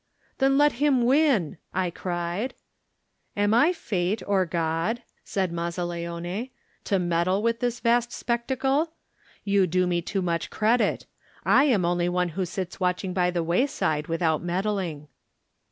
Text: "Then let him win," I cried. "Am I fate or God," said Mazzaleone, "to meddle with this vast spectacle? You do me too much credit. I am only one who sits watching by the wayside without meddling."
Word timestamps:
"Then 0.39 0.57
let 0.57 0.71
him 0.81 1.03
win," 1.05 1.59
I 1.75 1.91
cried. 1.91 2.55
"Am 3.37 3.53
I 3.53 3.71
fate 3.71 4.23
or 4.25 4.47
God," 4.47 5.03
said 5.23 5.51
Mazzaleone, 5.51 6.49
"to 6.85 6.97
meddle 6.97 7.43
with 7.43 7.59
this 7.59 7.79
vast 7.79 8.11
spectacle? 8.11 8.93
You 9.43 9.67
do 9.67 9.85
me 9.85 10.01
too 10.01 10.23
much 10.23 10.49
credit. 10.49 11.05
I 11.45 11.65
am 11.65 11.85
only 11.85 12.09
one 12.09 12.29
who 12.29 12.45
sits 12.45 12.79
watching 12.79 13.13
by 13.13 13.29
the 13.29 13.43
wayside 13.43 14.07
without 14.07 14.41
meddling." 14.41 15.07